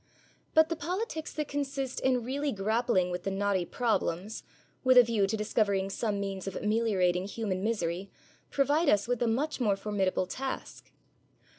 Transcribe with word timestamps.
But 0.55 0.69
the 0.69 0.75
politics 0.75 1.31
that 1.33 1.47
consist 1.47 1.99
in 1.99 2.23
really 2.23 2.51
grappling 2.51 3.11
with 3.11 3.21
the 3.21 3.29
knotty 3.29 3.65
problems, 3.65 4.41
with 4.83 4.97
a 4.97 5.03
view 5.03 5.27
to 5.27 5.37
discovering 5.37 5.91
some 5.91 6.19
means 6.19 6.47
of 6.47 6.55
ameliorating 6.55 7.25
human 7.27 7.63
misery, 7.63 8.09
provide 8.49 8.89
us 8.89 9.07
with 9.07 9.21
a 9.21 9.27
much 9.27 9.59
more 9.59 9.75
formidable 9.75 10.25
task. 10.25 10.91